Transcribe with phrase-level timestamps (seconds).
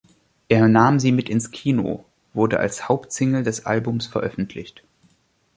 [0.49, 2.03] „Er nahm sie mit ins Kino“
[2.33, 4.83] wurde als Hauptsingle des Albums veröffentlicht.